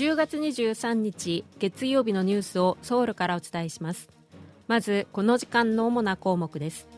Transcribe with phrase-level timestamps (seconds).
[0.00, 4.08] 10月23日月曜日のニュースをソウルからお伝えします。
[4.66, 6.88] まずこの時間の主な項目です。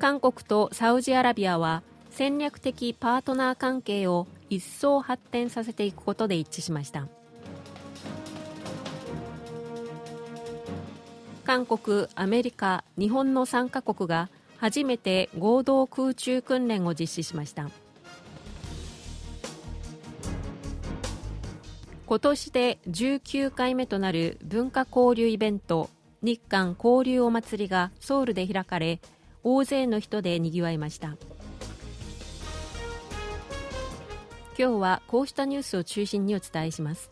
[0.00, 7.06] 韓国とサウジアラビアは戦略的パートナー関係を一層発展させていくことで一致しました。
[11.44, 14.28] 韓国、アメリカ、日本の3カ国が
[14.58, 17.70] 初めて合同空中訓練を実施しました。
[22.14, 25.90] 今年で19回目となる文化交流イベント
[26.22, 29.00] 日韓交流お祭りがソウルで開かれ
[29.42, 31.16] 大勢の人でにぎわいました。
[34.56, 37.10] 今日はこうしたニュースを中心にお伝えします。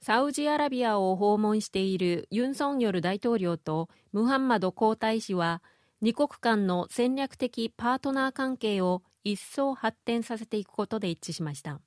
[0.00, 5.62] サウジアラビアを訪問しているユン・ソンニョル大統領とムハンマド皇太子は
[6.02, 11.80] 二国間の戦略的パートナー関係を一層発展させていくことで一致しました。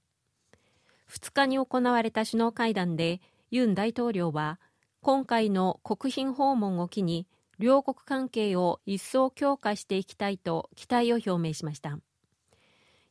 [1.12, 3.20] 2日に行われた首脳会談で
[3.52, 4.58] ユン大統領は
[5.02, 7.28] 今回の国賓訪問を機に
[7.60, 12.00] 両国関係を一層強化していきたいと期待を表明しました。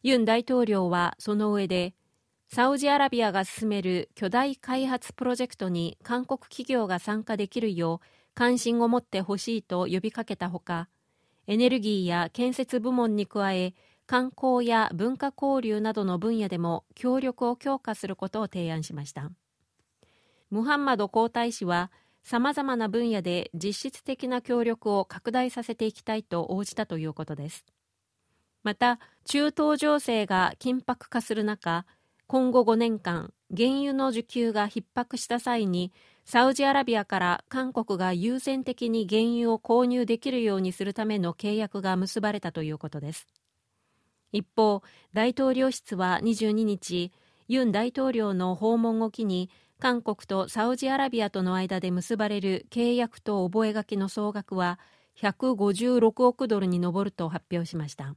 [0.02, 1.94] ユン大統領はその上で
[2.48, 10.88] サウジアラビアが進める巨大開発プロジェクトに韓国企業が参加できるよう関心を持ってほしいと呼びかけたほか
[11.46, 13.74] エネルギーや建設部門に加え
[14.06, 19.30] 観光や文化交流などの分野でも協力を強化することを提案しました。
[20.50, 21.90] ムハンマド皇太子は
[22.22, 27.64] さまざまな分野で実質的な協力を拡大させていきたいと応じたということです。
[28.62, 31.84] また中東情勢が緊迫化する中
[32.26, 35.92] 今後5年間原油の需給が逼迫した際に
[36.24, 43.26] サウジアラビアから韓国が優先的に原油を購入できるようにするための契約が結ばれたということです。
[44.32, 44.82] 一方
[45.12, 47.12] 大統領室は22日
[47.46, 54.78] ユン大統領の訪問を機に韓国とサウジアラビアとの間で結ばれる契約と覚書の総額は
[55.20, 58.16] 156億ドルに上ると発表しました。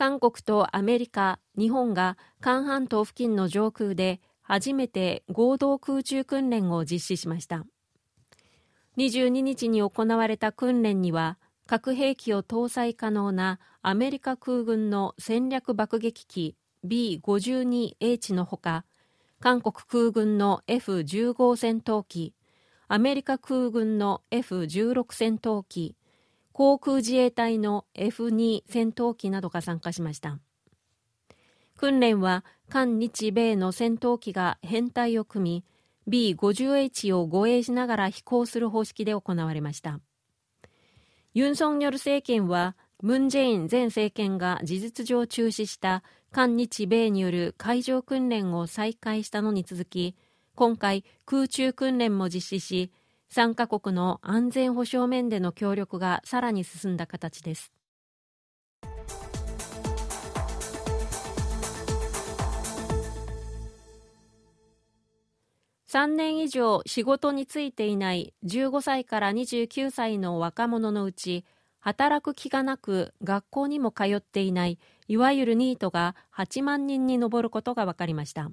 [0.00, 7.66] 韓国とアメリカ、日本が韓半島付近の上空で初めて合同空中訓練を実施しました。
[8.96, 16.56] 22日に行われた訓練には核兵器を搭載可能なアメリカ空軍の戦略爆撃機
[16.86, 18.86] B52H のほか
[19.38, 22.32] 韓国空軍の F15 戦闘機
[22.88, 25.94] アメリカ空軍の F16 戦闘機
[26.60, 30.38] 航空自衛隊の F2 戦闘機などが参加しました。
[31.78, 35.64] 訓練は韓日米の戦闘機が編隊を組
[36.06, 40.00] み B50H を護衛しながら飛行する方式で行われました。
[41.32, 50.14] ユン・ソンニョル政権はムン・ジェイン前政権が事実上中止した韓日米による海上訓練を再開したのに続き
[50.54, 52.92] 今回空中訓練も実施し
[53.32, 57.72] 3カ国の安全保障面での協力がさらに進んだ形です。
[65.88, 71.44] 3年以上仕事に就いていない15歳から29歳の若者のうち
[71.80, 78.50] 働く気がなく学校にも通っていないいわゆるニートが8万人に上ることが分かりました。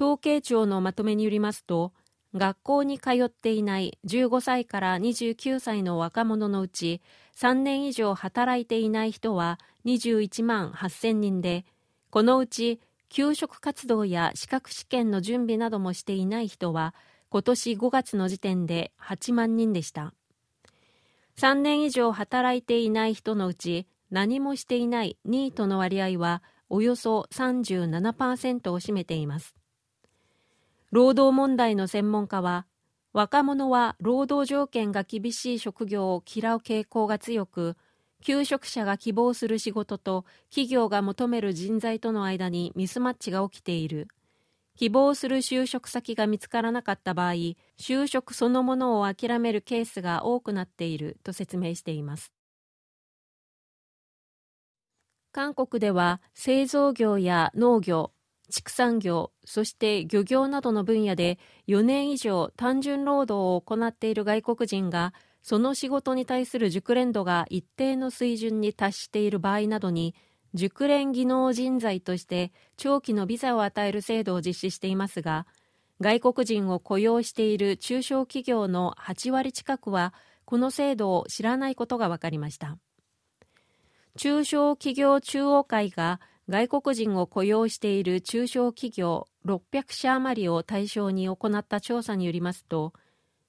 [0.00, 1.92] 統計庁のまとめによりますと
[2.34, 7.02] 学校に通っていない15歳から29歳の若者のうち
[7.36, 11.64] 3年以上働いていない人は21万8000人で
[12.10, 16.94] このうち給食活動や資格試験の準備などもしていない人は
[17.28, 20.14] 今年5月の時点で8万人でした。
[21.36, 29.61] 3年以上働いていない人のうち何もしていないニートの割合はおよそ37%を占めています。
[30.92, 32.66] 労働問題の専門家は
[33.14, 37.78] 若者は労働条件が厳しい職業を嫌う傾向が強く
[38.22, 44.06] 求職者が希望する仕事と企業が求める人材との間にミスマッチが起きている。
[44.76, 47.32] 希望する就職先が見つからなかった場合
[47.78, 52.32] 就職そのものを諦めるケースが多くなっていると説明しています。
[55.32, 58.12] 韓国では製造業や農業
[58.52, 65.12] 畜産業そして漁業などの分野で4年以上単純労働を行っている外国人が
[65.42, 70.14] その仕事に対する熟練度が一定の水準に達している場合などに
[70.54, 75.46] 熟練技能人材として長期のビザを与える制度を実施していますが
[76.00, 80.12] 外国人を雇用している中小企業の8割近くは
[80.44, 82.76] この制度を知らないことが分かりました。
[84.16, 92.92] 中小企業中央会が外国人を雇用している中小企業600社余りを対象に行った調査によりますと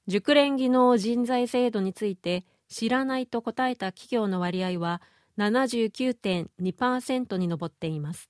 [0.07, 5.01] 熟練技能人材制度について知らないと答えた企業の割合は
[5.37, 8.29] 79.2%に上っています。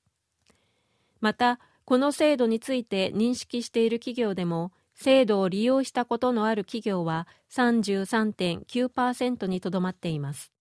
[1.19, 10.51] またこの制度について認識している企業でも制度を利用したことのある企業は33.9%にとどまっています。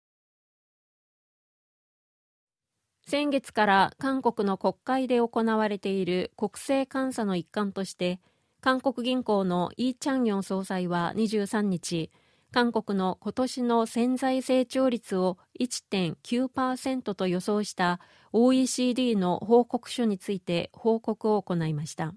[3.06, 8.20] 先月から韓国の国会で行われている国政監査の一環として
[8.60, 12.10] 韓国銀行のイ・チャンヨン総裁は23日
[12.52, 17.99] 韓国の今年の潜在成長率を1.9%と予想した
[18.32, 22.14] OECD の報告書について報告を行いました。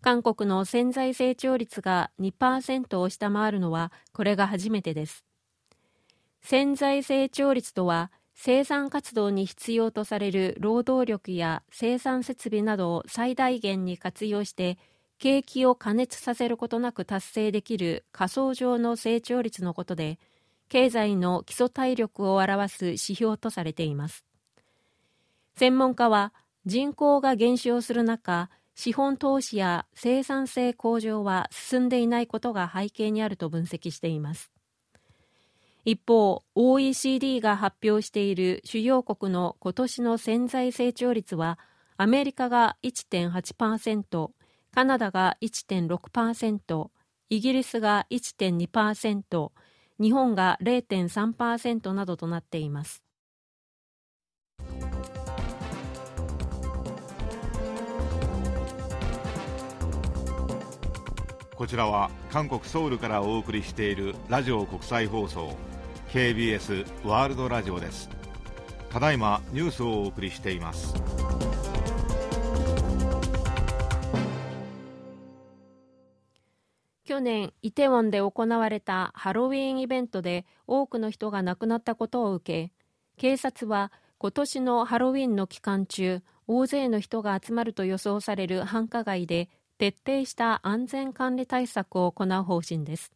[0.00, 5.24] 韓国の潜在成長率が2%を下回るのはこれが初めてです。
[6.42, 14.78] 潜在成長率とは生産活動に必要とされる労働力や生産設備などを最大限に活用して
[15.18, 20.18] 景気を加熱させることなく達成できる仮想上の成長率のことで
[20.68, 24.24] 経済の基礎体力を表す指標とされています。
[25.56, 26.32] 専門家は
[26.64, 34.51] 人口が減少する中資本投資や生産性向上は進んでいないことが背景にあると分析しています。
[35.84, 41.58] 一方 OECD が発表している主要国の今年の潜在成長率は
[41.96, 44.30] アメリカが1.8%
[44.74, 46.88] カナダが1.6%、
[47.28, 49.50] イギリスが1.2%、
[50.00, 53.02] 日本が0.3%などとなっています。
[61.54, 65.54] こちらは韓国ソウルからお送りしているラジオ国際放送
[66.12, 68.10] KBS ワールドラジオです。
[68.90, 70.94] ただいまニュースをお送りしています。
[77.06, 82.72] 去年イテウォンで行われたハロウィーンイベントで多くの人が亡くなったことを受け
[83.16, 89.48] 警察は今年のハロウィーンの期間中大勢の人が集まると予想される繁華街で
[89.78, 93.12] 徹底した安全管理対策を行う方針です。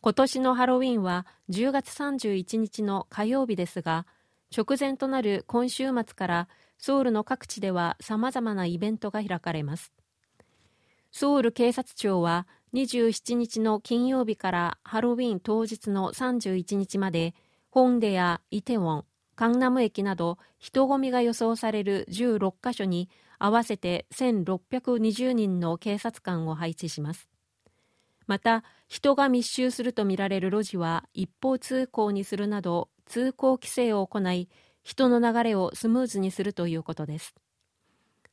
[0.00, 4.06] 今年のハロウィンは10月31日の火曜日ですが
[4.56, 6.48] 直前となる今週末から
[6.78, 9.92] ソウルの各地ではさまざまなイベントが開かれます
[11.10, 17.34] ソウル警察庁は27日の金曜日からハロウィン当日の31日まで、
[17.70, 19.04] ホンデやイテウォン、
[19.34, 23.08] カンナム駅など人混みが予想される16カ所に
[23.38, 27.28] 合わせて1620人の警察官を配置します。
[28.28, 34.48] また、人が密集するとみられる路地は一方通行にするなど通行規制を行い、
[34.82, 37.34] 人の流れをスムーズにするということです。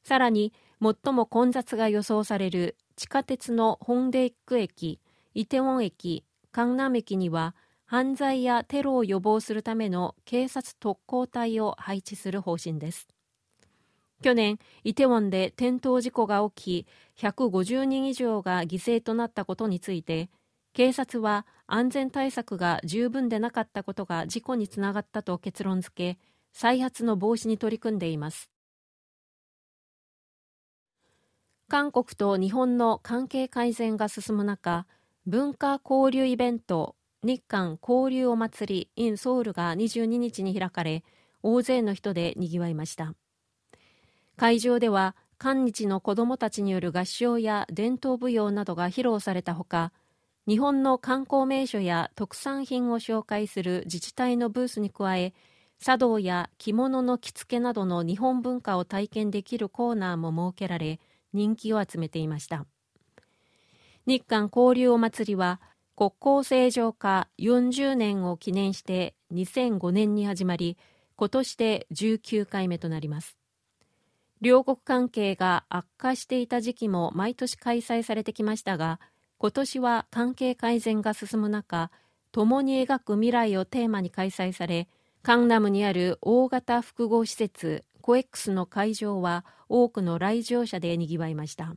[0.03, 4.99] さらに、最も混雑が予想される地下鉄のホンデイック駅、
[5.33, 7.55] イテウォン駅、カンナム駅には
[7.85, 13.14] 犯罪やテロを予防するための警察特攻隊を配置する方針です。
[14.23, 20.29] 去年、イテウォンで転倒事故が起き、150人以上が犠牲となったことについて、
[20.73, 26.19] 警察は安全対策が十分でなかったことが事故につながったと結論付け、
[26.53, 28.49] 再発の防止に取り組んでいます。
[31.67, 34.85] 韓国と日本の関係改善が進む中
[35.25, 41.03] 文化交流イベント日韓交流お祭り in ソウルが22日に開かれ
[41.41, 43.15] 大勢の人でにぎわいました
[44.37, 49.91] 会場では韓日の子どもたちによる合唱や伝統舞踊などが披露されたほか
[50.47, 55.33] 日本の観光名所や特産品を紹介する自治体のブースに加え
[55.79, 60.99] 茶道や着物の着付けなどの日本文化を体験できるコーナーも設けられ
[61.33, 62.65] 人気を集めていました。
[64.05, 65.59] 日韓交流お祭りは
[65.95, 70.77] 国交正常化40年を記念して2005年に始まり
[71.15, 73.37] 今年で19回目となります。
[74.41, 78.99] 両国関係が悪化していた時期も毎年開催されてきましたが
[79.37, 81.91] 今年は関係改善が進む中
[82.31, 84.87] 共に描く未来をテーマに開催され
[85.23, 91.75] カンナムにある大型複合施設コエックスの会場は多くの来場者でにぎわいました。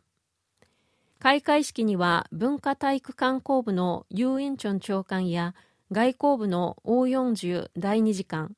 [1.18, 5.54] 開会式には文化体育観光部のユーインチョン長官や
[5.90, 8.54] 外交部のオーヨンジュ第二次官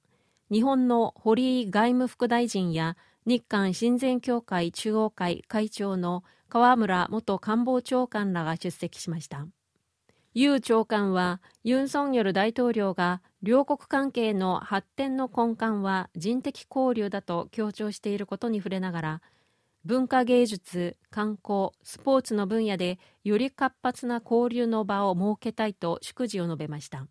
[0.51, 2.97] 日本の堀井外務副大臣や
[3.31, 9.47] 日韓親善協会中央会会長の河村元官房長官らが出席しました。
[10.35, 19.23] ユ長官はユン・ソンニョル大統領が両国関係の発展の根幹は人的交流だと強調していることに触れながら
[19.85, 27.07] 文化芸術、観光、スポーツの分野でより活発な交流の場を設けたいと祝辞を述べました。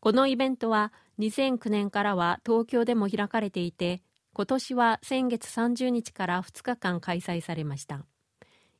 [0.00, 4.02] このイベントは2009年からは東京でも開かれていて
[4.36, 8.04] 今年は先月30日から2日間開催されました。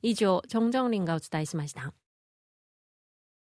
[0.02, 1.94] 以上、チョン・ジョンリンがお伝えしました。